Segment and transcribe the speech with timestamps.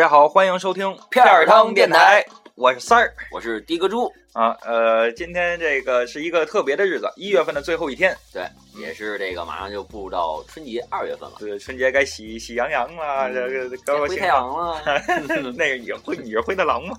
[0.00, 2.24] 家好，欢迎收听片儿汤电台，
[2.54, 4.56] 我是三儿我是的哥猪，啊。
[4.62, 8.42] 呃，今天这个是一个特别的日子，一月份的最后一天，对，
[8.80, 14.82] 也是这个马上就步入到春节二月份了，对，春节该喜喜洋洋了，嗯这个高高兴该回太阳了，
[15.54, 16.96] 那个也会你是灰太狼吗？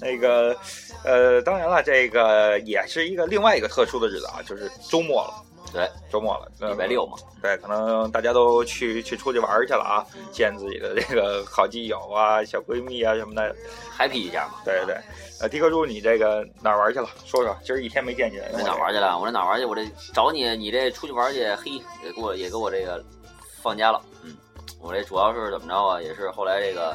[0.00, 0.56] 那个
[1.04, 5.42] 呃，当然了，这个也是一个另外一个特殊的日子啊，就是周末了。
[5.72, 13.54] 对，周末了，呃礼拜六嘛，对，可能大家都去去出去玩去了啊，见自己的这个好基友啊、 小闺蜜啊什么的。
[13.98, 15.00] happy 一下嘛，对对对，
[15.40, 17.08] 呃，迪克猪，你这个哪玩去了？
[17.24, 19.18] 说说，今儿一天没见你，我这哪玩去了？
[19.18, 19.64] 我这哪玩去？
[19.64, 21.72] 我这找你，你这出去玩去，嘿，
[22.04, 23.02] 也给我也给我这个
[23.62, 24.36] 放假了，嗯，
[24.80, 26.00] 我这主要是怎么着啊？
[26.00, 26.90] 也是后来这个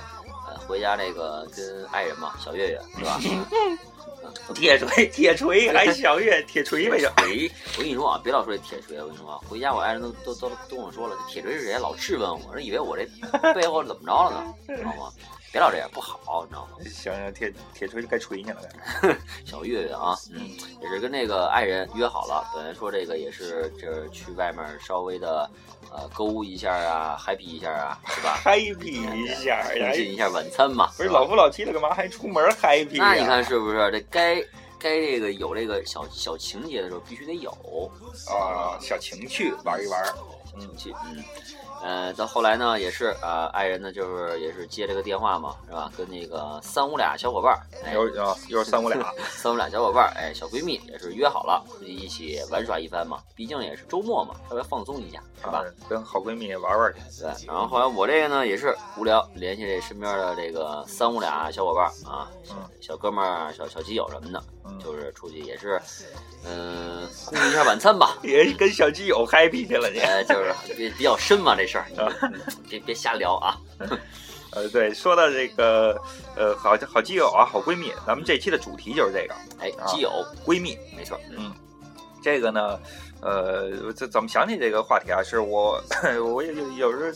[0.48, 3.20] 呃回家这个跟爱人嘛，小月月是吧？
[4.54, 7.10] 铁锤，铁锤，还小月，铁锤呗就。
[7.24, 11.78] 锤，我跟你说啊，别老说这铁锤，我跟你说啊，回家我爱人都都都都跟我说了，这铁锤是谁？
[11.80, 13.06] 老质问我，人以为我这
[13.54, 14.76] 背后怎么着了呢？
[14.76, 15.12] 知道吗？
[15.52, 16.78] 别老这样，不好，你知道吗？
[16.86, 18.62] 行 行，铁铁锤该锤你了。
[19.46, 20.50] 小月月啊，嗯，
[20.82, 25.50] 也是跟那个爱人约好了，本来说这个也是就是去外面稍微的
[25.92, 29.92] 呃购物一下啊，happy 一下啊，是吧？happy 一下呀！
[29.94, 33.04] 进一下晚餐嘛，不是老夫老妻了，干嘛还出门 happy 呀？
[33.04, 33.92] 那你看是不是？
[33.92, 34.36] 这该
[34.80, 37.52] 该这个有这个小小情节的时候，必须得有。
[38.30, 40.02] 啊，小情趣玩一玩。
[40.56, 41.24] 嗯，去，嗯，
[41.82, 45.92] 呃，到后来呢，也是啊、呃爱人呢，就是也是接这个电话嘛，是吧？
[45.98, 48.14] 跟那个三五俩小伙伴儿，哎，又是，
[48.50, 53.20] 又是三五俩， 三五俩小伙伴儿，哎，小闺蜜也是约好了，出去一起玩耍一番嘛。
[53.36, 55.60] 毕竟也是周末嘛，稍微放松一下，是吧？
[55.60, 55.66] 啊？
[55.90, 57.00] 跟好闺蜜玩玩去。
[57.22, 57.48] 对。
[57.48, 62.30] 然后后来我这个呢，也是无聊，联系这身边的这个三五俩小伙伴儿啊，
[62.82, 65.82] 小哥们儿、小小基友什么的，嗯，就是出去也是，
[66.46, 68.18] 嗯、共进一下晚餐吧。
[68.24, 70.00] 也是跟小基友 happy 去了你。
[70.00, 71.86] 呃，就是比比较深嘛，这事儿，
[72.70, 73.58] 别别瞎聊啊。
[74.54, 75.98] 呃，对，说到这个
[76.36, 80.12] 呃好好基友啊，好闺蜜，咱们这期的主题就是这个哎，啊基友，
[80.46, 80.78] 闺蜜。
[80.98, 81.54] 没错，嗯，
[82.22, 82.78] 这个呢，
[83.22, 85.24] 呃，怎怎么想起这个话题啊？
[85.24, 85.82] 是我
[86.34, 87.10] 我也有有时候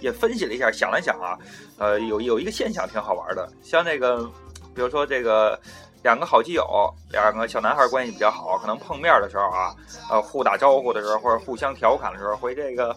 [0.00, 1.36] 也分析了一下，想了想啊，
[1.76, 4.24] 呃，有有一个现象挺好玩的，像这个，
[4.76, 5.58] 比如说这个
[6.04, 6.64] 两个好基友，
[7.10, 9.74] 两个小男孩关系比较好，可能碰面的时候啊，
[10.10, 12.94] 呃，互打招呼的时候或者互相调侃的时候，会这个。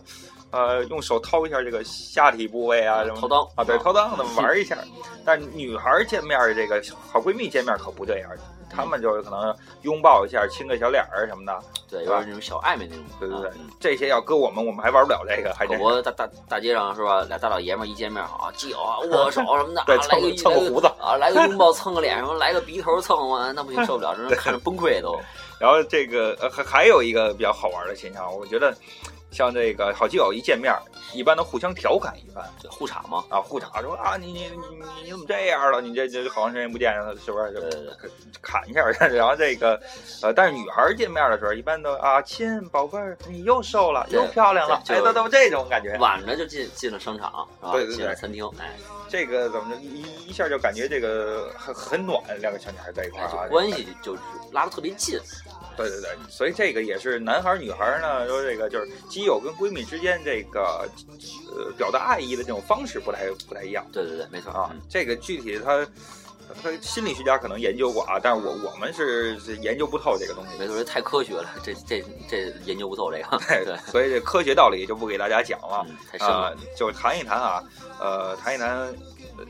[0.52, 4.78] 呃，用手掏一下这个下体部位啊，什么掏裆啊，对，掏裆的玩一下。
[5.26, 6.82] 但女孩见面儿这个
[7.12, 8.30] 好闺蜜见面可不这样，
[8.70, 11.60] 她们就是可能拥抱一下，亲个小脸儿什么的。
[11.90, 15.84] 对，有点那种小暧昧那种，对对对这些要搁我们，我们还玩不了这个，还可真是。
[15.84, 17.24] 不大大大街上是吧？
[17.24, 25.20] 俩大老爷们儿一见面啊，基友啊， 握手什么的，对啊来个蹭蹭个胡子啊，来个拥抱蹭个脸，什么来个鼻头蹭完， 那不行，受不了，这人看着崩溃都。
[25.60, 28.74] 然后这个呃还还有一个比较好玩的现象，我觉得
[29.38, 30.74] 像这个好基友一见面，
[31.14, 35.80] 一般都互相调侃一番对，互场嘛，啊，互查说啊你你你你你怎么这样了？
[35.80, 37.52] 你这这好长时间不见了，是不是？
[37.52, 37.94] 对对对
[38.42, 38.84] 砍一下，
[39.14, 39.80] 然后这个
[40.24, 45.96] 呃，但是女孩见面的时候，一般都啊亲宝贝儿，你又瘦了，又漂亮了，哎，都都这种感觉。
[46.00, 47.48] 晚着就进进了商场？
[47.72, 48.76] 对对对进了餐厅，哎，
[49.08, 54.22] 这个怎么着一一下就感觉这个很很暖，两个小女孩在一块儿啊，关系就是
[54.52, 55.20] 拉的特别近。
[55.78, 60.90] 对对对，所以这个也是男孩儿女孩儿呢，说这个就是基友跟闺蜜之间这个
[61.56, 64.82] 呃表达爱意的这种方式不太不太一样对对对，没错啊嗯。
[64.90, 65.88] 这个具体他
[66.64, 70.58] 他心理学家可能研究过啊，但是我我们是是研究不透这个东西。
[70.58, 76.58] 没错，这太科学了，这这这研究不透这个，对 对，所以这科学道理就不给大家讲了嗯，太深啊、了。
[76.76, 77.62] 就谈一谈啊，
[78.00, 78.94] 呃，谈一谈呃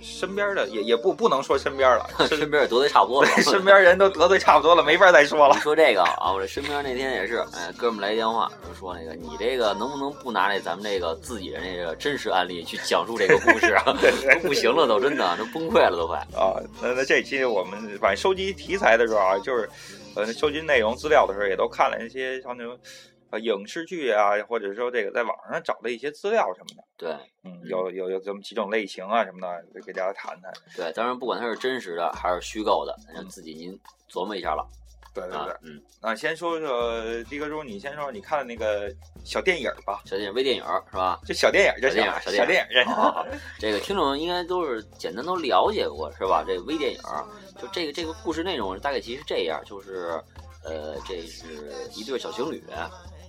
[0.02, 5.62] 身边的也也不不能说身边了， 身身边也得罪差不多了， 身边人都得罪差不多了， 没法再说了你。
[5.62, 13.84] 说这个啊，我这身边那天也是，哎，哥们来电话，就说那个你这个能不能不拿那咱们这个自己的那个真实案例去讲述这个故事啊？
[14.42, 16.18] 都不行了，都真的都崩溃了，都快。
[16.36, 19.70] 啊，那那这期我们反正收集题材的时候啊，就是
[20.16, 22.78] 呃收集内容资料的时候，也都看了一些像那种
[23.32, 26.84] 呃影视剧啊，或者说这个在网上找的一些资料什么的。
[26.98, 27.12] 对
[27.44, 30.52] 嗯，有有有这么几种类型啊什么的，给大家谈谈。
[30.76, 33.78] 对，当然不管它是真实的还是虚构的，那就自己您
[34.12, 34.68] 琢磨一下了
[35.14, 38.94] 对对对，，啊嗯，那先说说迪哥叔，你先说说你看的那个
[39.26, 41.20] 小电影吧，小电影微电影是吧？
[41.26, 43.28] 就小电影就行了，小小电影影，好好好，
[43.58, 46.44] 这个听众应该都是简单都了解过是吧？
[46.46, 47.00] 这微电影，
[47.60, 50.22] 就这个这个故事内容大概其实是这样，就是
[50.64, 51.46] 呃，这是
[51.96, 52.64] 一对小情侣，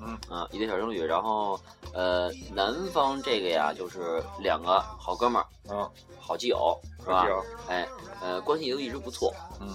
[0.00, 0.19] 嗯。
[0.29, 1.59] 啊，一对小情侣，然后
[1.93, 5.91] 呃，男方这个呀，就是两个好哥们儿，嗯，
[6.21, 7.27] 好基友，是吧？
[7.69, 7.89] 哎，
[8.21, 9.33] 呃，关系都一直不错。
[9.61, 9.75] 嗯。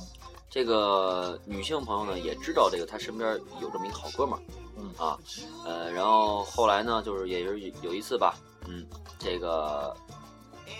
[0.49, 4.41] 这个女性朋友呢，也知道这个她身边有这么一个好哥们儿，
[4.77, 4.93] 嗯。
[4.97, 5.17] 啊，
[5.65, 8.35] 呃，然后后来呢，就是也是有有一次吧，
[8.67, 8.85] 嗯，
[9.17, 9.95] 这个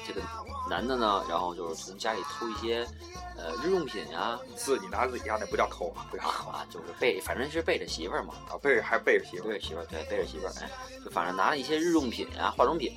[0.08, 0.22] 这个
[0.70, 2.88] 男的呢，然后就是从家里偷一些
[3.38, 10.70] 呃日用品呀、自己拿自己家那不叫偷啊，不叫抠啊，就是背，反正是背着媳妇儿嘛，啊，背着还背着媳妇儿，背着媳妇儿，对，背着媳妇儿，哎，
[11.04, 12.94] 就反正拿了一些日用品啊、化妆品，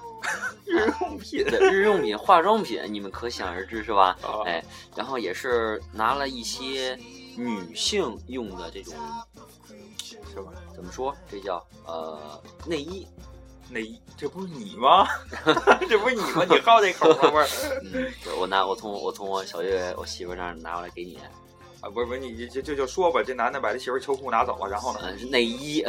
[0.64, 4.16] 日用品对，日用品、化妆品，你们可想而知是吧？
[4.22, 4.64] 啊，哎，
[4.96, 6.98] 然后也是拿了一些
[7.36, 8.94] 女性用的这种
[10.32, 10.52] 是吧？
[10.74, 11.14] 怎么说？
[11.30, 13.06] 这叫呃内衣，
[13.74, 15.04] 内衣，这不是你吗？
[15.90, 16.44] 这不是你吗？
[16.48, 17.30] 你好这口吗？
[17.32, 18.06] 不是嗯，
[18.38, 21.18] 我拿我从我从我小月我媳妇那儿拿过来给你，
[21.80, 25.00] 啊，不是不是，你就就就说吧，这男的把他媳妇儿秋裤拿走了，然后呢？
[25.02, 25.82] 嗯，是内衣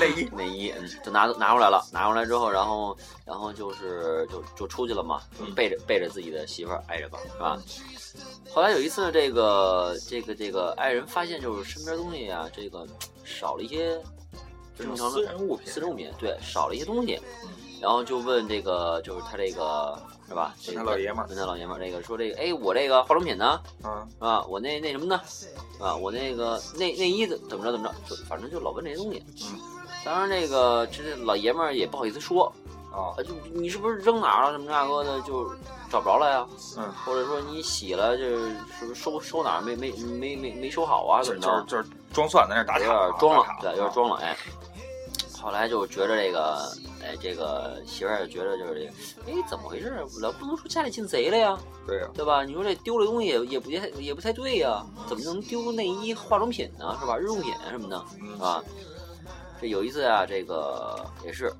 [0.00, 2.96] 内衣， 内衣，嗯，就拿拿过来了，拿过来之后，然后
[3.26, 5.22] 然后就是就就出去了嘛，
[5.56, 7.60] 背着背着自己的媳妇儿爱人吧，是吧？
[8.54, 12.86] 后来有一次，这个这个这个爱人发现就是身边东西啊，这个
[13.24, 14.00] 少了一些
[14.76, 17.50] 这种正常的私人物品，私人物品，对，少了一些东西嗯，
[17.80, 19.98] 然后就问这个就是他这个
[20.28, 20.54] 是吧？
[20.60, 23.60] 这个老爷们儿问他老爷们儿这个说这个哎我这个化妆品呢？
[23.84, 24.44] 嗯是吧？
[24.48, 25.20] 我那那什么呢？
[25.78, 29.22] 啊，我那个内内衣怎怎么着怎么着，就反正就老问这些东西。
[29.42, 29.58] 嗯，
[30.04, 32.52] 当然这个这这老爷们儿也不好意思说，
[32.90, 35.52] 啊啊，就你是不是扔哪儿了什么那个的，就
[35.90, 36.46] 找不着了呀？
[36.78, 41.22] 嗯，或者说你洗了，就是不是收收哪儿没没没没没收好啊？
[41.22, 41.64] 怎么着？
[41.66, 41.84] 就是就是
[42.14, 44.36] 装蒜在那儿打有岔，点装了对，有点装了，哎。
[45.42, 46.72] 后来就觉着这个，
[47.02, 48.92] 哎，这个媳妇儿就觉着就是这个，
[49.30, 50.02] 哎，怎么回事？
[50.22, 51.58] 老不能说家里进贼了呀？
[51.86, 52.42] 对呀，对吧？
[52.44, 56.96] 你说这丢了东西也也不也也不太对呀、怎么能丢内衣、化妆品呢？
[56.98, 57.18] 是吧？
[57.18, 58.64] 日用品什么的，嗯是吧？
[59.60, 61.52] 这有一次啊，这个也是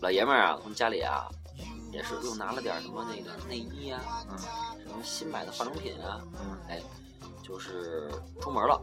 [0.00, 1.28] 老爷们儿啊，从家里啊，
[1.92, 4.36] 也是又拿了点什么那个内衣啊，嗯
[4.82, 6.20] 什么新买的化妆品啊，
[6.68, 6.82] 嗯，
[7.40, 8.80] 就是出门了，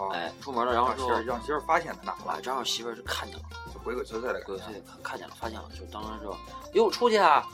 [0.00, 3.42] 哦，哎，出门了，然后让媳妇儿让媳妇儿发现他拿啊，了，正好媳妇儿就看见了，
[3.72, 6.34] 就鬼鬼祟祟的，鬼祟看看见了，发现了，就当时说，
[6.72, 7.46] 哟，出去啊！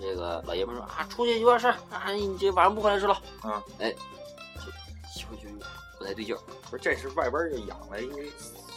[0.00, 3.16] 这个老爷们儿说啊，出去有点事儿啊，你这晚上不回来吃了。
[3.44, 3.94] 嗯，哎，
[4.56, 4.70] 这
[5.12, 5.48] 媳妇儿就
[5.98, 6.38] 不太对劲儿，
[6.70, 8.30] 不是这是外边儿就养了一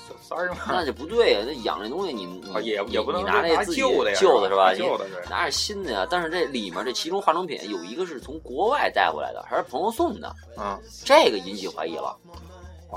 [0.07, 0.57] 小三儿吗？
[0.67, 4.73] 那就不对呀，那养这东西你你啊，也你也不能你拿拿这自己旧的呀，旧的是吧？
[4.73, 12.35] 旧的对你，拿着新的呀，但是这里面这其中化妆品有一个是从国外带回来的，还是朋友送的，嗯，这个引起怀疑了，哦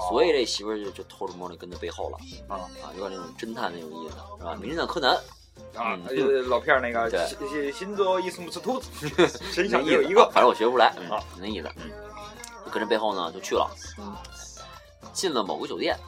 [0.09, 4.55] 所以这媳妇儿就就偷着摸着跟在背后了啊啊，有点那种侦探那种意思是吧？
[4.55, 5.11] 名侦探柯南
[5.75, 8.89] 啊嗯，呃老片儿那个对新新新作一松斯兔子，
[9.53, 11.91] 身上 有一个，反正我学不出来，嗯啊，那意思，嗯，
[12.65, 14.15] 就跟着背后呢就去了，嗯，
[15.13, 15.99] 进了某个酒店，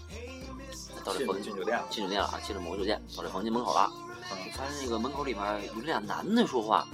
[1.05, 3.91] 到这进房进酒店了，进酒店了啊，进了某个酒店，到这房间门口了，
[4.31, 6.87] 嗯发现那个门口里面有俩男的说话，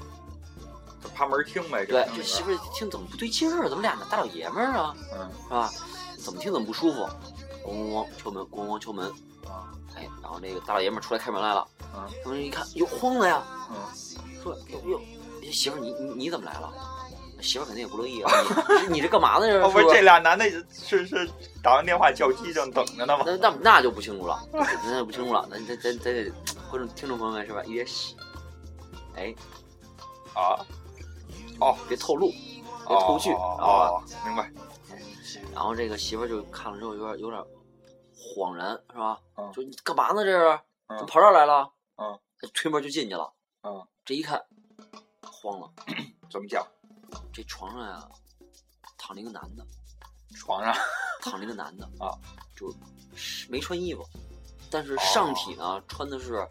[1.02, 3.68] 就趴门听呗，对，这这媳妇听怎么不对劲儿啊？
[3.68, 4.94] 怎么俩大老爷们儿啊？
[5.12, 5.70] 嗯是吧？
[6.18, 7.08] 怎么听怎么不舒服？
[7.64, 9.06] 咣咣咣敲门，咣咣敲门，
[9.46, 13.76] 啊哎，然后那个大老爷们出来开门来了，嗯开门一看，哟，慌了呀，嗯，
[14.42, 15.00] 说哟哟，
[15.42, 16.72] 哎媳妇你你你怎么来了？
[17.40, 18.32] 媳妇肯定也不乐意啊，
[18.88, 19.46] 你你这干嘛呢？
[19.46, 21.28] 这哦不是是这俩男的是是
[21.62, 23.22] 打完电话叫机正等着呢吗？
[23.24, 25.46] 那那那就不清楚了，那就不清楚了。
[25.48, 26.32] 那咱咱咱得
[26.68, 27.62] 观众听众朋友们是吧？
[27.64, 28.16] 一别洗，
[29.14, 29.32] 哎，
[30.34, 30.58] 啊
[31.60, 33.88] 哦，别透露，别哦透剧，哦知道吧？
[33.88, 34.50] 哦，明白，
[35.58, 37.44] 然后这个媳妇儿就看了之后有点有点
[38.16, 39.18] 恍然，是吧？
[39.34, 40.22] 嗯说你干嘛呢？
[40.22, 41.68] 这是怎么嗯跑这儿来了？
[41.96, 42.16] 嗯，
[42.54, 43.32] 推门就进去了。
[43.64, 44.40] 嗯，这一看
[45.20, 45.68] 慌了，
[46.30, 46.64] 怎么讲？
[47.32, 48.08] 这床上呀
[48.96, 49.66] 躺着一个男的，
[50.36, 50.72] 床上
[51.20, 52.14] 躺着一个男的 啊，
[52.56, 54.06] 就是没穿衣服，
[54.70, 56.46] 但是上体呢、穿的是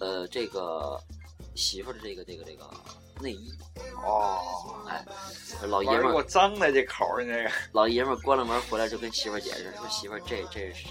[0.00, 1.00] 呃这个
[1.54, 2.68] 媳妇儿的这个这个这个
[3.20, 3.52] 内衣。
[4.04, 4.38] 哦，
[4.88, 5.04] 哎，
[5.66, 10.86] 老爷们儿给我脏的这口儿，你这个老爷们儿关了门回来就跟媳妇儿解释说媳妇儿这这是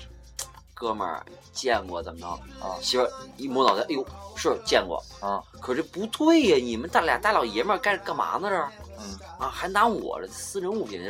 [0.74, 2.28] 哥们儿见过怎么着
[2.66, 4.06] 啊媳妇儿一摸脑袋，哎呦
[4.36, 9.50] 是见过啊，可这不对呀，你们大俩大老爷们儿干干嘛呢这儿嗯啊？
[9.50, 11.04] 还拿我的私人物品，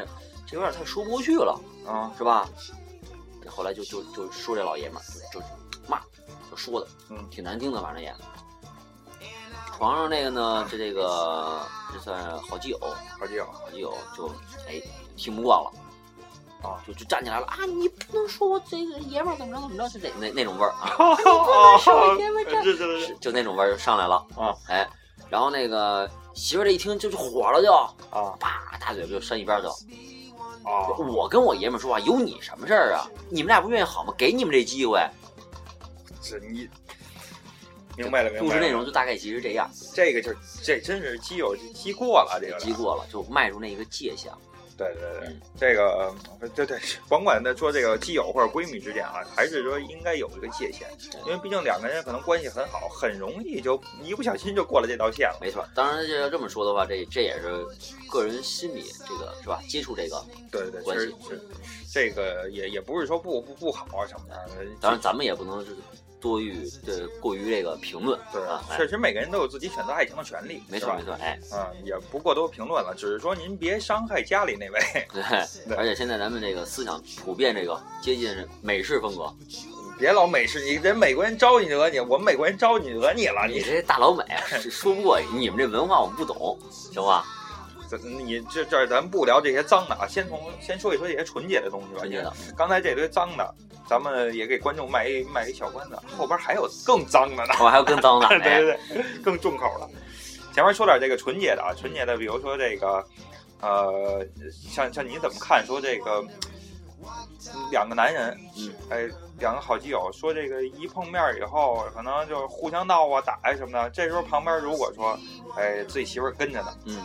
[0.47, 2.49] 这有点太说不过去了，啊是吧？
[3.43, 5.45] 这后来就就就说这老爷们儿就就
[5.87, 5.99] 骂，
[6.49, 8.13] 就说的，嗯挺难听的，反正也。
[9.79, 11.61] 床上那个呢，这这个
[11.93, 12.77] 这算好基友，
[13.17, 14.27] 好基友，好基友就
[14.67, 14.81] 哎
[15.15, 15.71] 听不惯了，
[16.61, 17.65] 啊，就就站起来了啊！
[17.65, 24.53] 你不能说我这个爷们儿怎么着怎么着，就这那那种味儿啊， 哦，爷们儿这是是是就那种味儿就上来了啊！
[24.67, 24.85] 哎，
[25.29, 27.71] 然后那个媳妇儿这一听就就火了就，
[28.09, 29.73] 啊啪大嘴巴就扇一边儿去了，
[30.65, 33.07] 哦，我跟我爷们儿说话有你什么事儿啊？
[33.29, 34.13] 你们俩不愿意好吗？
[34.17, 34.99] 给你们这机会，
[36.21, 36.69] 这你
[37.99, 38.49] 明白了，明白了。
[38.49, 44.31] 故事内容就大概其实这样，这个就是这真是基友基过了，这个基过了就迈入那个界限。
[44.77, 46.15] 对对对嗯，这个
[46.55, 46.79] 对对，
[47.09, 50.87] 甭管他说这个基友或者闺蜜之间啊，还是说应该有一个界限，
[51.25, 55.37] 因为毕竟两个人可能关系很好，很容易就一不小心就过了这道线了。
[55.41, 57.61] 没错，当然这要这么说的话，这这也是
[58.09, 59.61] 个人心理这个是吧？
[59.67, 61.41] 接触这个，对对对，关系是
[61.91, 64.47] 这个也也不是说不不不好啊什么的，
[64.79, 65.75] 当然咱们也不能是
[66.19, 68.41] 多于对过于这个评论，对
[68.75, 74.79] 确实每个人都有自己选择爱情的权利，没错没错，哎，嗯，也不过多评论了，只是说您别伤害家里那位。
[75.13, 75.23] 对
[75.67, 79.33] 对，而且现在咱们这个思想普遍这个接近美式风格，
[79.97, 84.23] 别老美式，你人美国人招你惹你，我们美国人招你惹你了，你你这大老美
[84.69, 87.25] 说不过去，你们这文化我们不懂，行吧？
[87.89, 91.99] 这你这这咱不聊这些脏的啊，先从先说一说这些纯洁的东西吧。
[91.99, 93.55] 纯洁的，刚才这堆脏的，
[93.87, 97.53] 咱们也给观众卖一卖一小关子，后边还有更脏的呢。
[97.59, 99.89] 我还有更脏的， 对哎对对，更重口的。
[100.53, 103.05] 前面说点这个纯洁的啊，纯洁的，比如说这个，
[103.61, 105.65] 呃，像像你怎么看？
[105.65, 106.23] 说这个
[107.71, 109.07] 两个男人，嗯，哎，
[109.39, 113.89] 两个好基友，说这个一碰面以后，可能就互相闹啊、打呀、什么的。
[113.91, 115.17] 这时候旁边如果说，
[115.55, 117.01] 哎，自己媳妇儿跟着呢，嗯，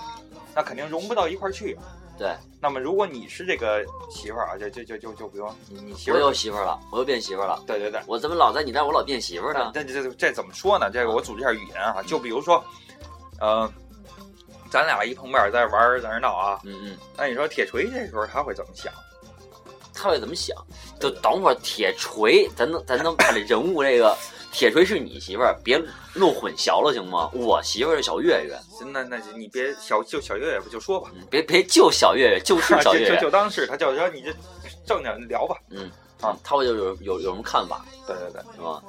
[0.54, 1.78] 那肯定融不到一块儿去。
[2.16, 9.72] 对，那么如果你是这个媳妇儿啊，就就就就就比如你你媳妇儿我儿，有媳妇儿了，我又变媳妇儿了，对对对，我怎么老在你那儿我老变媳妇儿呢？
[9.74, 10.88] 这这这这怎么说呢？
[10.92, 12.62] 这个我组织一下语言啊，就比如说，
[13.40, 13.68] 呃，
[14.70, 18.92] 咱俩一碰面在玩儿在那闹啊，嗯嗯，那你说铁锤这时候他会怎么想？
[19.92, 20.56] 他会怎么想？
[21.00, 24.16] 就等会儿铁锤，咱能咱能把这人物这个
[24.54, 25.76] 铁锤是你媳妇儿，别
[26.14, 27.28] 弄混淆了行吗？
[27.34, 28.56] 我媳妇儿是小月月，
[28.92, 34.32] 那那你别小就小月月吧，就说吧，嗯别别就小月月，就是小月 就就月，就当是他就说你这
[34.86, 35.56] 正经聊吧。
[35.70, 38.80] 嗯啊，他会有有有有什么看法对对对，是吧？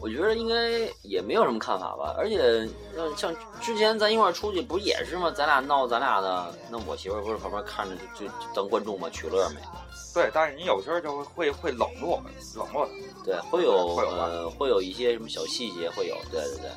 [0.00, 0.70] 我觉得应该
[1.02, 5.30] 也没有什么看法吧，而且呃，像之前咱一块儿出去不也是吗？
[5.30, 9.60] 咱俩闹咱俩的，那我媳妇儿不是旁边看着就就就当观众嘛，取乐没？
[10.14, 12.22] 对，但是你有时候就会会会冷落
[12.56, 12.92] 冷落他。
[13.24, 16.70] 对，会有呃，会有一些什么小细节会有，对对对。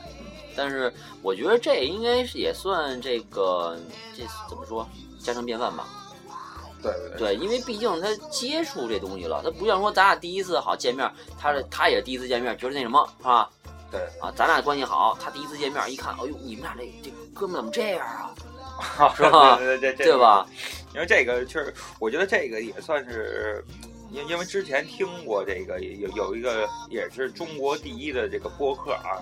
[0.55, 3.77] 但是我觉得这应该是也算这个
[4.15, 4.87] 这怎么说
[5.19, 5.87] 家常便饭吧？
[6.81, 13.49] 对对对，对，因为毕竟他接触这东西了，他不像说咱俩第一次好见面，他这他也第一次见面，觉得那什么是吧？
[13.91, 18.33] 对啊，咱俩关系好，他第一次见面一看，哎呦，你们俩这这哥们怎么这样啊？
[19.15, 20.17] 是 吧对对对，这对？
[20.20, 20.46] 吧？
[20.94, 23.63] 因为这个确实，我觉得这个也算是，
[24.12, 29.20] 因因为之前听过这个有有一个也是中国第一的这个播客啊，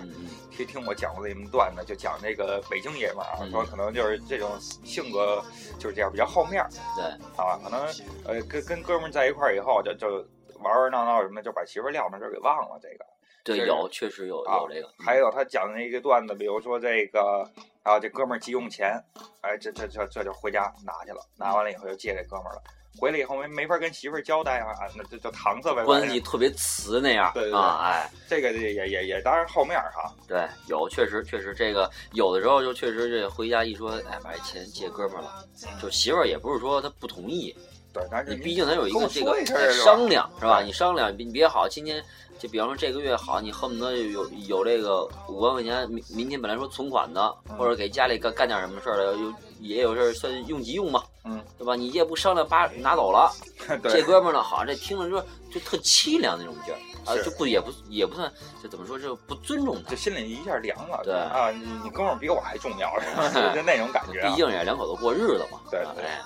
[0.50, 5.42] 听听我讲过这么段子，就讲这个北京爷们儿啊，嗯说可能就是这种性格
[5.78, 7.04] 就是这样，比较好面儿对，
[7.36, 7.80] 啊，可能
[8.24, 10.24] 呃跟跟哥们儿在一块儿以后就就
[10.60, 13.04] 玩玩闹闹什么的，就把媳妇儿撂那儿给忘了这个。
[13.42, 17.46] 对，有确实有啊有这个，还有他讲的一个段子，比如说这个
[17.84, 18.98] 啊，这哥们儿急用钱，
[19.42, 22.62] 哎，这这这这就回家拿去了，拿完了以后就借给哥们儿了。
[22.96, 25.84] 回来以后没没法跟媳妇儿交代啊，那就就搪塞呗。
[25.84, 28.10] 关系特别瓷那样对啊，哎。
[28.28, 35.44] 这个也也也也当然后面儿哈，对，有确实确实这个有的时候就确实这回家一说，哎，把这钱借哥们儿了，
[35.82, 37.54] 就媳妇儿也不是说她不同意，
[37.94, 40.60] 对，但是你毕竟咱有一个这个商量是吧？
[40.60, 42.04] 你商量，你别好，今天
[42.38, 51.76] 就比方说这个月好，你恨不得有有这个五万块钱，明明天本来说存款的，嗯或者给家里干干点什么事儿的，有也有事儿算用急用嘛，嗯，对吧？
[51.76, 53.32] 你也不商量，把拿走了，
[53.84, 58.30] 这哥们儿呢，好像这听着就就特凄凉那种劲儿啊，是就不也不也不算，
[58.62, 59.96] 就怎么说，就不尊重他就。
[59.96, 61.00] 心里一下凉了。
[61.04, 63.28] 对啊，你你哥们儿比我还重要，是吧？
[63.28, 64.28] 就 就那种感觉啊。
[64.28, 66.20] 毕竟也两口子过日子嘛，对对啊哎，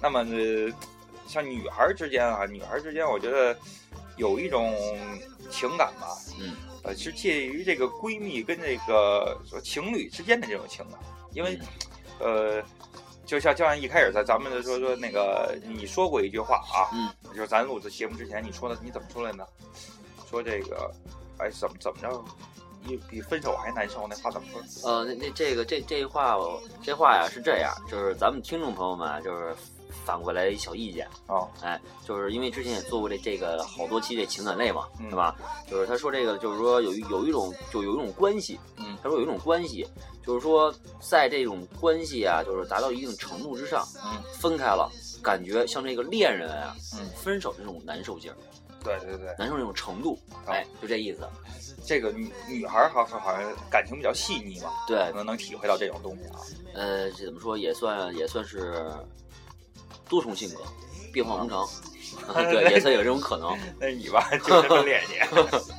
[0.00, 0.72] 那么呃，
[1.26, 3.56] 像女孩儿之间啊，女孩儿之间，我觉得
[4.16, 4.74] 有一种
[5.50, 10.98] 情感吧，嗯，呃，是介于这个闺蜜跟这个说情侣之间的这种情感，
[11.32, 11.58] 因为，
[12.20, 12.62] 嗯呃，
[13.24, 19.44] 就像就像一开始在咱们就说说那个你说过一句话啊，嗯，就是咱录这节目之前你说的，你怎么说来呢？
[20.30, 20.92] 说这个，
[21.38, 22.24] 哎，怎么怎么着，
[22.86, 24.90] 比比分手还难受，那话怎么说？
[24.90, 29.54] 呃，那那这个这这话我这话呀是这样，就是咱们听众朋友们啊就是
[30.04, 35.34] 反过来一小意见，啊，哎，就是因为之前也做过这这个好多期这情感类嘛，嗯是吧？
[35.70, 39.86] 就是他说这个就是说有一有一种就有一种关系，嗯他说有一种关系，
[40.24, 44.90] 就是说在这种关系啊，就是达到一定程度之上，嗯，分开了，
[45.22, 48.36] 感觉像这个恋人啊，嗯分手这种难受劲儿，
[48.84, 51.26] 对对对，难受那种程度，哎，就这意思。
[51.84, 56.40] 这个女女孩儿好像好像感情比较细腻嘛，对可，能能体会到这种东西啊。
[56.74, 58.84] 呃，这怎么说也算也算是
[60.08, 60.62] 多重性格，
[61.12, 61.66] 变化无常，
[62.50, 63.56] 对，也算有这种可能。
[63.78, 65.16] 那你吧，精神分裂你。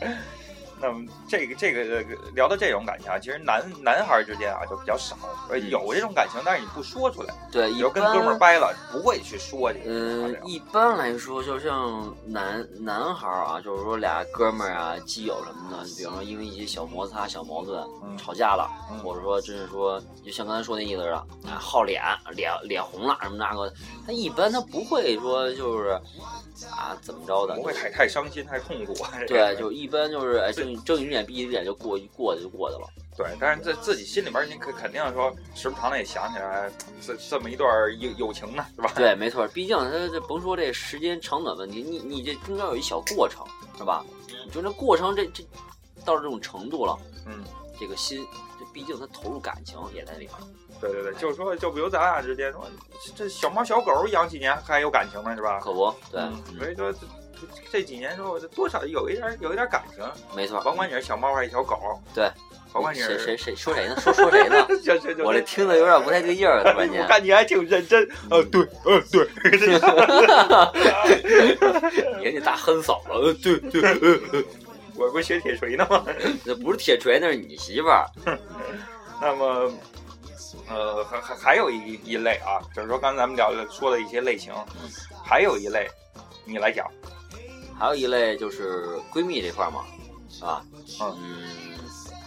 [0.79, 2.03] 那么这个这个
[2.33, 5.17] 聊到这种感情啊，其实男男孩之间啊就比较少，
[5.49, 9.81] 呃有这种感情，但是你不说出来，对，比一般如跟哥们儿掰了，不会去说去。
[9.85, 21.17] 嗯啊，一般来说，就像男男孩啊，就是说俩哥们儿啊、基友什么的，比方说因为一些小摩擦、小矛盾、嗯吵架了，嗯或者说真是说，就像刚才说那意思似的，
[21.49, 22.01] 啊，好脸，
[22.35, 23.71] 脸脸红了什么那个，
[24.05, 25.89] 他一般他不会说就是
[26.71, 28.93] 啊怎么着的，不会太太伤心、太痛苦。
[29.27, 32.87] 对，就一般就是哎睁睁一只眼闭一只眼就过一过去就过去了。
[33.15, 36.71] 对，但是在自己心里边儿，你肯肯定说时不常的也想起来
[37.01, 37.69] 这这么一段
[37.99, 38.91] 友友情呢，是吧？
[38.95, 43.43] 对，没错，毕竟他这甭说这时间长短问题，你你这中间有一小过程，
[43.77, 44.05] 是吧？
[44.45, 45.43] 你说这过程这这
[46.05, 46.95] 到这种程度了，
[47.25, 47.43] 嗯，
[47.79, 48.23] 这个心，
[48.59, 50.35] 这毕竟他投入感情也在里面。
[50.79, 52.69] 对对对，就是说，就比如咱俩之间说，
[53.15, 55.59] 这小猫小狗养几年还有感情呢，是吧？
[55.59, 56.21] 可不，对，
[56.59, 56.99] 所以说这
[57.39, 60.03] 这这几年之后，这多少有一点有一点感情，
[60.35, 60.61] 没错。
[60.61, 62.29] 甭管你是小猫还是小狗，对，
[62.73, 63.95] 甭管你是谁谁谁说谁呢？
[63.99, 64.65] 说说谁呢？
[65.23, 67.07] 我这听着有点不太对劲儿，突然 我间。
[67.07, 69.27] 看你还挺认真， 呃，对，呃，对，
[72.23, 74.45] 人家大哼嫂子，呃对对，
[74.95, 76.05] 我不是学铁锤呢吗？
[76.43, 78.05] 那不是铁锤，那是你媳妇儿。
[79.21, 79.71] 那么，
[80.69, 84.53] 呃，还还还有一一类啊，就是说刚才咱们聊的说的一些类型，
[85.23, 85.87] 还有一类，
[86.45, 86.87] 你来讲，
[87.77, 89.85] 还有一类就是闺蜜这块儿嘛，
[90.29, 90.65] 是吧？
[91.01, 91.43] 嗯嗯，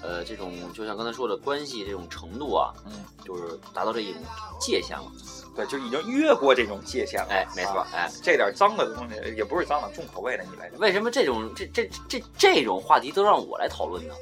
[0.02, 2.92] 呃，这种就像刚才说的关系这种程度啊，嗯，
[3.24, 4.22] 就是达到这一种
[4.60, 5.10] 界限了。
[5.56, 7.26] 对，就已经越过这种界限了。
[7.30, 10.70] 哎，没错啊，哎，这点脏的东西也不是脏的，重口味的，你来。
[10.78, 14.14] 为什么这种这这这这种话题都让我来讨论呢？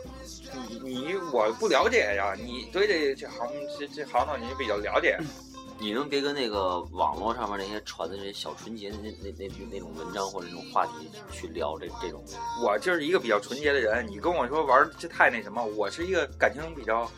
[0.83, 3.47] 你你我不了解呀，你对这这行
[3.79, 5.19] 这这行当你比较了解。
[5.81, 12.25] 你能别跟那个网络上面那些传的这些小纯洁的那那那那那种文章或者那种话题去聊这这种？
[12.63, 17.11] 我就是一个比较纯洁的人，你跟我说玩儿这太那什么，我是一个感情比较，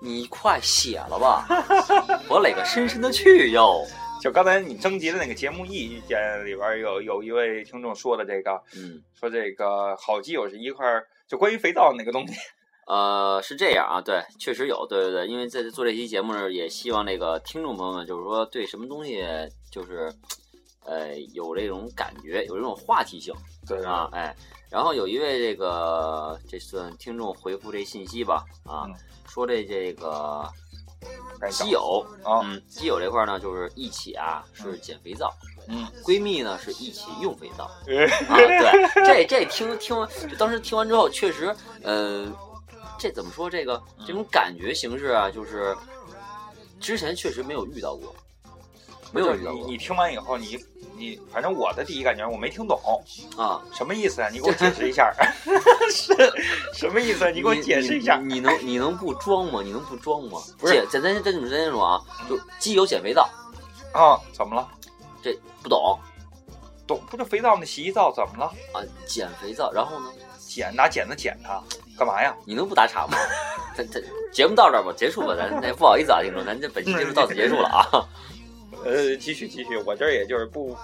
[0.00, 1.46] 你快写了吧，
[2.28, 3.84] 我勒个深深的去哟。
[4.22, 12.34] 就刚才你征集的那个节目意见里边有有一位听众说的这个，嗯，说这个好基友是一块儿，就关于肥皂那个东西，
[12.90, 19.24] 呃，是这样啊，对，确实有，对对对，因为在做这期节目呢，也希望那个听众朋友们，就是说对什么东西，
[19.70, 20.12] 就是，
[20.84, 23.32] 呃，有这种感觉，有这种话题性
[23.64, 24.34] 对啊，哎，
[24.68, 28.94] 然后有一位这个这算听众回复这信息吧，啊，嗯
[29.28, 30.44] 说这这个
[31.52, 35.32] 基友，啊，嗯，基友这块呢，就是一起啊是捡肥皂，
[35.68, 37.70] 嗯，闺蜜呢是一起用肥皂。
[37.86, 38.36] 呃啊，
[39.06, 42.26] 对，这这听听完，就当时听完之后，确实，呃，
[43.00, 43.48] 这怎么说？
[43.48, 45.74] 这个这种感觉形式啊，就是
[46.78, 48.14] 之前确实没有遇到过，
[49.10, 50.58] 没有遇到过你你听完以后，你
[50.98, 52.78] 你反正我的第一感觉我没听懂
[53.38, 53.62] 啊。
[53.72, 54.28] 什么意思啊？
[54.28, 55.10] 你给我解释一下，
[55.90, 56.14] 是
[56.74, 57.30] 什么意思啊？
[57.30, 58.18] 你给我解释一下。
[58.18, 59.62] 你你能你能不装吗？
[59.64, 60.38] 你能不装吗？
[60.58, 63.22] 不是姐，咱咱咱这么咱这种啊，就机油减肥皂，
[63.94, 64.68] 啊，怎么了？
[65.22, 65.32] 这
[65.62, 65.98] 不懂
[66.86, 68.44] 懂不就肥皂那洗衣皂怎么了？
[68.74, 68.84] 啊？
[69.06, 70.12] 减肥皂，然后呢？
[70.46, 71.62] 剪拿剪子剪它，
[72.00, 72.34] 干嘛呀？
[72.46, 73.18] 你能不打岔吗？
[73.76, 78.08] 咱咱节目到这儿吧，结束吧，咱那不好意思啊，听众，咱这本期节目到此结束了啊。
[78.86, 80.74] 呃，继续继续，我这儿也就是不，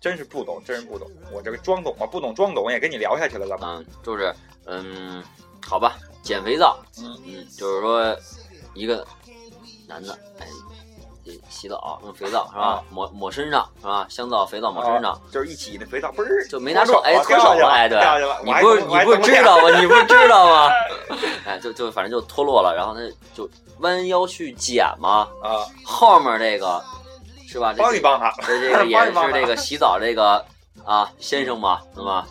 [0.00, 1.08] 真是不懂，真是不懂。
[1.32, 3.68] 我这个装懂啊，不懂装懂也跟你聊下去了，咱们。
[3.78, 4.34] 嗯，就是
[4.66, 5.22] 嗯，
[5.64, 8.16] 好吧，减肥皂，嗯嗯，就是说
[8.74, 9.06] 一个
[9.86, 10.69] 男的，哎，这
[11.48, 12.82] 洗澡用肥皂是吧啊？
[12.90, 14.06] 抹抹身上是吧？
[14.08, 17.98] 香皂、肥皂抹身上，啊就是一起那肥皂，嘣儿就没拿住，哎，脱手了，哎，对
[18.44, 19.80] 你不是你不是知道吗？
[19.80, 20.70] 你不是知道吗？
[21.46, 23.00] 哎，就就反正就脱落了，然后他
[23.34, 23.48] 就
[23.80, 25.66] 弯腰去捡嘛，啊？
[25.84, 26.82] 后面这个
[27.48, 27.72] 是吧？
[27.72, 30.44] 这帮一帮他，这这个 也是这个洗澡这个
[30.84, 32.26] 啊先生嘛，对吧？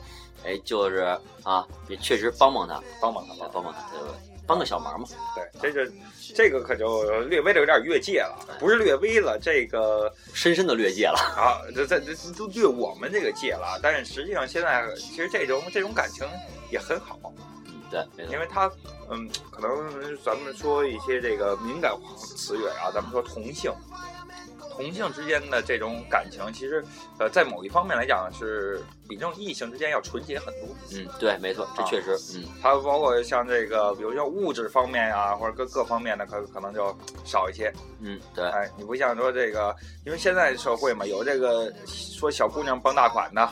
[0.45, 3.49] 哎，就是啊，也确实帮帮他，帮帮他吧。
[3.51, 4.15] 帮帮他，对吧？
[4.47, 5.05] 帮个小忙嘛。
[5.35, 5.91] 对，这个
[6.35, 11.19] 这个可就略微的有点越界了，不是略微了，这个深深的越界了。
[11.35, 13.79] 啊，这这这都越我们这个界了。
[13.81, 16.27] 但是实际上现在其实这种这种感情
[16.71, 17.19] 也很好，
[17.67, 18.39] 嗯，对，因。
[18.39, 18.71] 为他
[19.09, 23.71] 嗯，可能咱们说一些这个敏感词语啊，咱们说同性。
[24.79, 26.81] 同性之间的这种感情，其实，
[27.17, 30.69] 呃，在某一方面来讲，是比这种异性之间要纯洁很多。
[30.93, 37.69] 嗯，对，没错，这啊确实，嗯，它包括像这个，比如像物质方面啊，或者各各方面的，可可能就少一些。
[37.99, 43.49] 嗯，对，哎，你不像说这个，因为现在社会嘛，有这个说小姑娘傍大款的，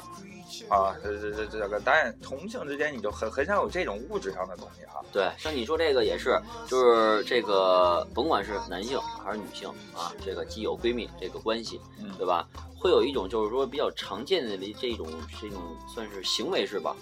[0.70, 5.04] 啊，这这这这个，当然同性之间你就很很少有这种物质上的东西哈。
[5.12, 12.48] 对，像你说这个也是，就是这个甭管是男性还是女性啊，这个基友闺蜜这个关系，嗯对吧？
[12.80, 15.08] 会有一种就是说比较常见的这种
[15.42, 15.62] 这种
[15.94, 16.96] 算是行为是吧？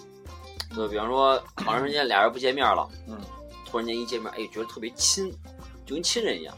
[0.74, 3.18] 就比方说好长时间俩人不见面了，嗯，
[3.64, 5.30] 突然间一见面，哎，觉得特别亲，
[5.84, 6.56] 就跟亲人一样。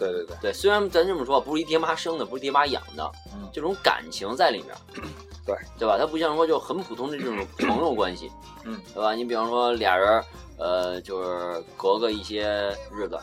[0.00, 4.74] 对对对，对，虽然咱这么说，不是一爹妈生的，不是爹妈养的，嗯这种感情在里面，
[5.46, 5.96] 对对吧？
[5.98, 8.32] 它不像说就很普通的这种朋友关系，
[8.64, 9.14] 嗯，对吧？
[9.14, 10.24] 你比方说俩人，
[10.58, 13.18] 呃，就是隔个一些日子，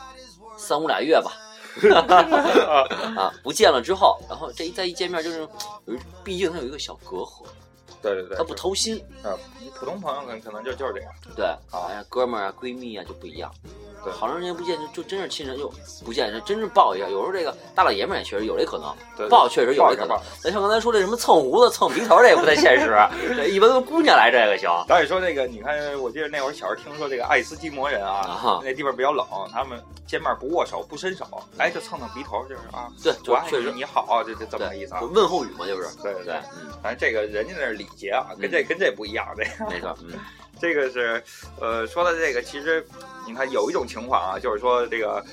[0.57, 1.31] 三五俩月吧，
[3.17, 5.47] 啊，不见了之后，然后这一再一见面，就是
[6.23, 7.45] 毕竟他有一个小隔阂，
[8.01, 11.11] 对对对，他不偷心，啊，你普通朋友可能可能就就是这样。
[11.35, 13.51] 对，哎呀，哥们儿啊、闺蜜啊就不一样。
[14.07, 15.69] 对好长时间不见，就就真是亲人，又
[16.05, 17.09] 不见，就真是抱一下。
[17.09, 20.23] 有时候这个大老爷们儿也确实有这可能，对，抱确实有这可能抱。
[20.41, 22.95] 咱像刚才说这什么蹭胡子、蹭鼻头，这也不太现实。
[23.35, 24.69] 对，一般都姑娘来这个行。
[24.87, 31.25] 导演说这个，你看，我记得那会儿小时候听说这个爱斯基摩人啊，啊那地方比较冷，他们见面不握手、不伸手，
[31.57, 35.07] 哎，就蹭蹭鼻头，就是啊，对，就确实你好，这这这么个意思啊就。
[35.07, 35.87] 问候语嘛，就是。
[36.01, 39.27] 对对对，嗯，反正这个人家那是礼节啊，跟这跟这不一样。
[39.35, 40.13] 这个没错，嗯，
[40.59, 41.23] 这个是，
[41.59, 42.85] 呃，说到这个，其实
[43.25, 45.23] 你看有一种情况啊，就是说这个，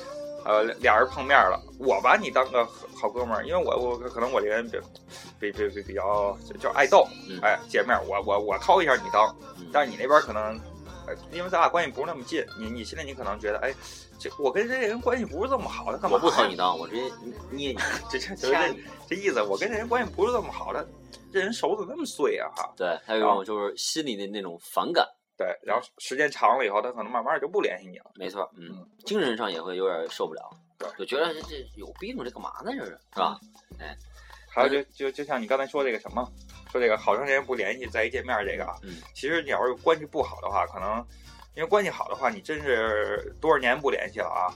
[0.44, 4.78] 呃，俩人碰面了，我把你当个好哥们儿，因为我我可能我这人比
[5.40, 10.60] 比比比比较就就爱逗，嗯哎，见面我我我掏一下你当，嗯但是你那边可能。
[11.06, 13.74] 呃，因为咱俩关系不是那么近，你你现在你可能觉得，哎，
[14.18, 16.16] 这我跟这人关系不是这么好，他干嘛？
[16.16, 17.02] 我不掏你当，我直接
[17.50, 17.78] 捏你。
[18.10, 18.74] 这这就是这
[19.10, 21.03] 这意思，我跟这人关系不是这么好的，这
[21.40, 22.48] 人手怎么那么碎啊？
[22.56, 25.06] 哈，对，还有一种就是心里的那种反感。
[25.36, 28.10] 对，然后时间长了以后，他可能慢慢就不联系你了。
[28.14, 32.70] 没错，嗯嗯，精神上也会有点受不了，对就觉得这这有病，这干嘛呢？
[32.78, 33.38] 这是是吧？
[33.80, 33.96] 哎
[34.48, 36.24] 还有就就就像你刚才说这个什么，
[36.70, 41.04] 说这个好长时间不联系再一见面这个啊，嗯其实你要是关系不好的话，可能
[41.56, 44.54] 因为关系好的话，你真是多少年不联系了啊，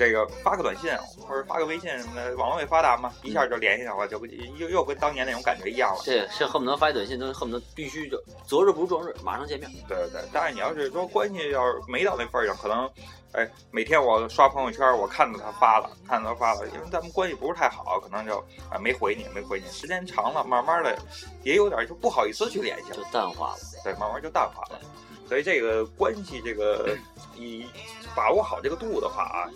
[0.00, 0.90] 这个发个短信
[1.28, 6.00] 或者发个微信什么的，网络也发达嘛，一下就联系上了，就跟又又跟当年那种感觉一样了。
[6.06, 9.70] 对，是恨不得发一短信都恨不得必须就择日不如撞日，马上见面。
[9.86, 12.90] 对对对，但是你要是说关系要是没到那份儿上，可能，
[13.32, 18.38] 哎，每天我刷朋友圈，我看到他发了，看到他发了，因为咱们关系不是太好，可能就
[18.70, 20.98] 啊没回你，没回你，时间长了，慢慢的
[21.42, 23.58] 也有点就不好意思去联系了就，淡化了。
[23.84, 24.80] 对，慢慢就淡化了。
[25.28, 26.96] 所以这个关系，这个
[27.40, 27.66] 你
[28.14, 29.48] 把握好这个度的话啊，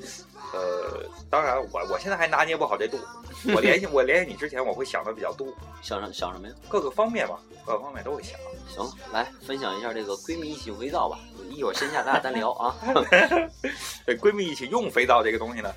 [0.52, 2.98] 呃，当然我我现在还拿捏不好这度，
[3.54, 5.46] 我 联系我联系你之前，我会想的比较多，
[5.82, 6.54] 想什想什么呀？
[6.68, 8.38] 各个方面吧，各个方面都会想。
[8.66, 11.18] 行，来分享一下这个闺蜜一起肥皂吧。
[11.50, 12.74] 一会儿线下咱俩单聊啊。
[14.06, 15.72] 对，闺蜜一起用肥皂这个东西呢，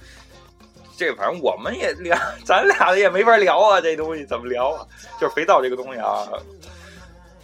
[0.96, 4.88] 这反正我们也聊，咱俩也没法聊啊，这东西怎么聊啊？
[5.20, 6.26] 就是肥皂这个东西啊，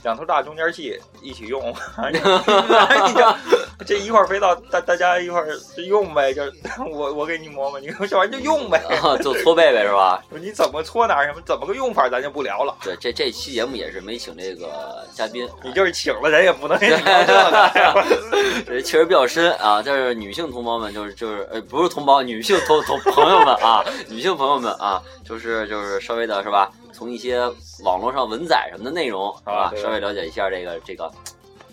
[0.04, 1.62] 两头大中间细，一起用，
[2.12, 3.36] 你就
[3.86, 5.48] 这一块肥皂，大大家一块儿
[5.88, 6.54] 用呗，就是
[6.92, 10.24] 我我给你抹抹，你说这玩意儿就用呗，啊，就搓背呗是吧？
[10.32, 12.76] 你怎么搓哪儿什么怎么个用法，咱就不聊了。
[12.84, 18.64] 对，这这期节目也是没请这个嘉宾，你就是请了人也不能跟你聊这个。
[18.66, 19.82] 这确实比较深啊。
[19.86, 27.42] 但是女性同胞们，就是就是呃，不是同胞，女性同同朋友们啊，女性朋友们啊，就是就是稍微的是吧，从一些
[27.84, 31.12] 网络上文载什么的内容是吧啊，稍微了解一下这个这个，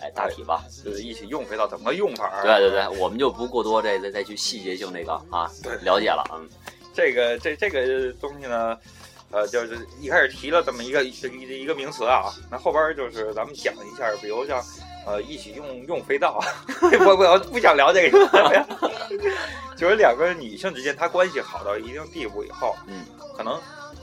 [0.01, 0.63] 哎，大体吧。
[0.83, 2.43] 就是一起用肥皂怎么个用法儿？
[2.43, 5.49] 对对对，我们就不过多再再再去细节性那个啊
[5.83, 6.47] 了解了，嗯
[6.93, 8.77] 这个这这个东西呢，
[9.31, 14.61] 呃，就是一开始提了这么一个一个一个名词啊，那后边就是咱们讲一下，比如像
[15.05, 16.43] 呃一起用用肥皂，
[17.05, 18.65] 我我 不想聊这个，
[19.77, 23.05] 就是两个女性之间她关系好到一定地步以后，嗯
[23.37, 23.53] 可能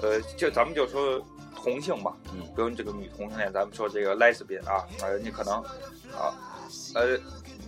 [0.00, 1.20] 呃就咱们就说
[1.62, 5.54] 同性吧，嗯比如这个女同性恋，咱们说这个 lesbian 啊，呃你可能
[6.16, 6.32] 啊
[6.94, 7.18] 呃。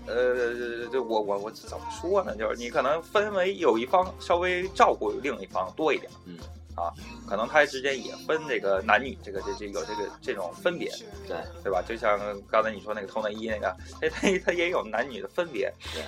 [0.07, 2.35] 呃，这我我我怎么说呢？
[2.35, 6.39] 就是你可能分为有一方稍微照顾另一方多一点，嗯，
[6.75, 6.91] 啊，
[7.29, 10.91] 可能他之间也分这个男女这个这这有这个这种分别，
[11.29, 11.83] 对对吧？
[11.87, 12.19] 就像
[12.51, 16.03] 刚才你说那个偷内衣那个，哎，他他也有男女的分别，对。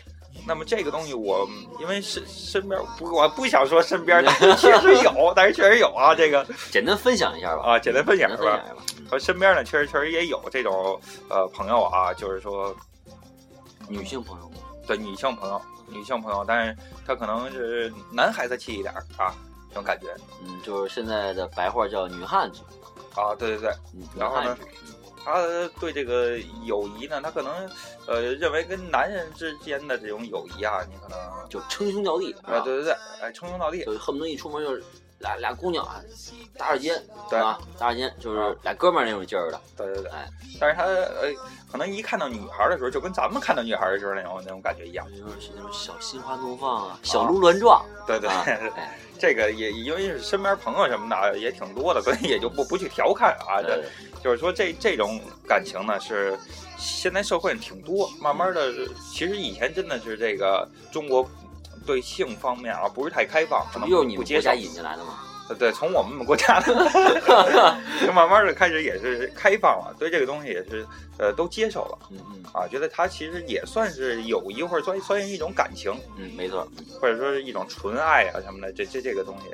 [0.46, 1.48] 那么这个东西我
[1.80, 8.64] 因为身身边不我不想说身边，但是确实有， 但是确实有啊，这个 简单分享一下吧，啊，简单分享一下吧。
[8.98, 9.06] 嗯。
[9.10, 12.74] 和身边呢，确实确实也有这种呃朋友啊，就是说
[13.88, 14.50] 女性朋友，
[14.86, 19.34] 对女性朋友，女性朋友，但是她可能是男孩子气一点儿啊，
[19.68, 20.06] 这种感觉。
[20.42, 22.60] 嗯，就是现在的白话叫女汉子，
[23.14, 24.62] 啊，对对对，嗯女然后呢汉子，
[25.24, 25.46] 他
[25.80, 27.70] 对这个友谊呢，他可能
[28.06, 34.82] 呃认为跟男人之间的这种友谊啊，你可能就称兄道弟，啊，对对对，哎，称兄道弟，就恨不得一出门就是
[35.18, 36.00] 俩俩姑娘啊，
[36.58, 39.60] 搭着肩，对啊，搭着肩，就是俩哥们儿那种劲儿的。
[39.76, 40.28] 对对对哎，
[40.60, 41.32] 但是他呃，
[41.70, 45.06] 可能一看到女孩的时候，就跟咱们看到女孩的时候那种那种感觉一样。
[45.10, 47.84] 就是那种小心花怒放啊，小鹿乱撞。
[48.06, 48.28] 对对，
[49.18, 53.62] 这个也因为是身边朋友什么的也挺多的，所以也就不不去调侃啊。
[54.22, 56.38] 就是说这这种感情呢，是
[56.78, 58.72] 现在社会上挺多，慢慢的，
[59.12, 61.28] 其实以前真的是这个中国
[61.84, 64.68] 对性方面啊不是太开放，可能这不就是你不接受们国家。
[64.68, 65.18] 引进来的吗？
[65.58, 66.72] 对，从我们国家的，
[68.00, 70.86] 就慢慢的开始也是开放了，对这个东西也是
[71.18, 76.66] 呃都接受了嗯嗯啊，觉得它其实也算是友谊或者算算是一种感情，嗯，没错。
[76.98, 79.48] 或者说是一种纯爱啊什么的，这这这个东西，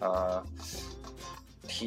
[0.00, 0.42] 呃，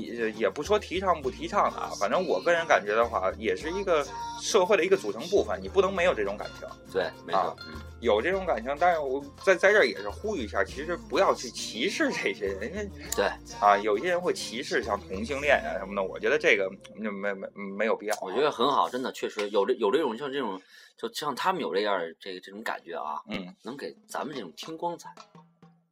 [0.02, 4.06] 提也不说提倡不提倡的啊，反正我个人感觉的话，也是一个
[4.42, 7.56] 社会的一个组成部分，你不能没有这种感情，对，没错
[8.00, 13.26] 有这种感情，但是我在在这儿也是呼吁一下，其实不要去歧视这些人，因为对
[13.60, 16.70] 啊，有些人会歧视像同性恋啊什么的，我觉得这个
[17.04, 18.16] 就没没没有必要。
[18.22, 20.62] 我觉得很好，真的确实有这有这种像这种，
[20.96, 25.10] 就像他们有这样这个这种感觉啊，嗯，能给咱们这种听光彩，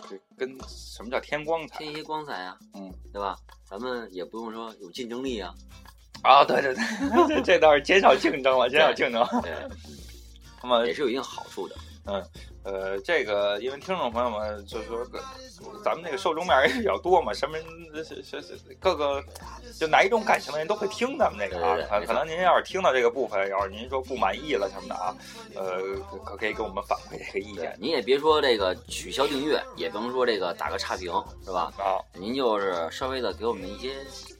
[0.09, 3.35] 这跟什么叫添光彩添一些光彩啊，嗯，对吧？
[3.69, 5.53] 咱们也不用说有竞争力啊，
[6.21, 6.43] 啊？
[6.45, 6.83] 对对对，
[7.27, 9.25] 这 这倒是减少竞争了，减少竞争。
[9.41, 9.51] 对，
[10.61, 11.75] 那么也是有一定好处的。
[12.63, 15.05] 呃，这个因为听众朋友们就是说，
[15.83, 17.57] 咱们那个受众面也比较多嘛，什么
[18.03, 19.23] 是是是各个
[19.79, 21.77] 就哪一种感情的人都会听咱们这个啊。
[21.89, 25.15] 可可能您要是听到这个部分，要是您说不满意了什么的啊，
[25.55, 31.11] 呃，可可可以给我们反馈这个意见，您也别说这个取消订阅，也甭说这个打个差评，
[31.43, 31.71] 是吧？
[31.77, 31.97] 啊。
[32.13, 33.93] 您就是稍微的给我们一些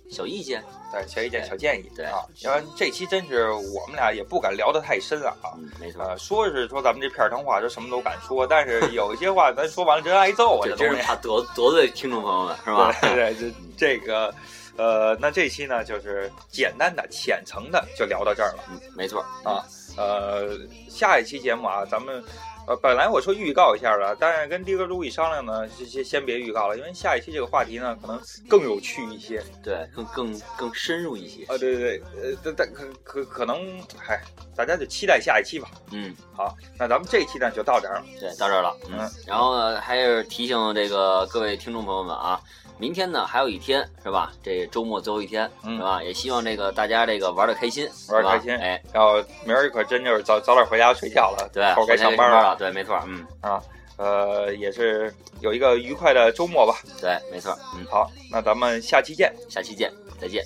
[0.09, 5.33] 小意见，对，小意见、小建议，对啊，要不然这期真是我们俩也不敢聊得太深啊。
[5.57, 10.93] 嗯，没错，呃，说是说咱们这片儿汤话，说什么都敢说，但是有一些话咱说完了真挨揍啊，这这东西。
[10.93, 12.93] 真是怕得得罪听众朋友们，是吧？
[13.01, 14.33] 对对，对这这个，
[14.77, 18.63] 呃，那这期呢就是简单的、浅层的就聊到这儿了。
[18.69, 19.65] 嗯，没错啊
[19.97, 20.57] 呃，
[20.89, 22.23] 下一期节目啊，咱们
[22.67, 29.43] 呃本来我说预告一下的，但是跟迪哥路一商量呢，先先先别预告了，因为下一期这个话题呢可能更有趣一些。
[29.63, 31.43] 对，更更更深入一些。
[31.43, 34.21] 啊，对对对，呃，但但可可可能，嗨，
[34.55, 35.69] 大家就期待下一期吧。
[35.91, 38.05] 嗯，好，那咱们这一期呢就到这儿了。
[38.19, 38.75] 对，到这儿了。
[38.89, 42.41] 嗯，然后呢，还是提醒这个各位听众朋友们啊，
[42.77, 44.31] 明天呢还有一天是吧？
[44.43, 46.03] 这周末最后一天嗯是吧？
[46.03, 52.55] 也希望这个大家这个玩的开心，玩的开心哎，然后明儿可真就是早早点回家睡觉了，对，后该上班了。
[52.57, 53.61] 对，没错，嗯啊，
[53.97, 56.75] 呃，也是有一个愉快的周末吧。
[56.99, 59.33] 对，没错，嗯，好，那咱们下期见。
[59.49, 60.43] 下期见，再见。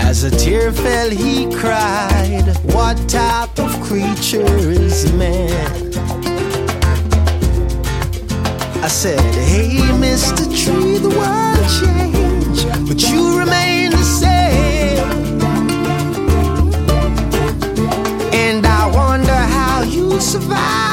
[0.00, 5.92] As a tear fell, he cried, What type of creature is man?
[8.80, 10.44] I said, Hey, Mr.
[10.46, 14.98] Tree, the world changed, but you remain the same.
[18.32, 20.87] And I wonder how you survive.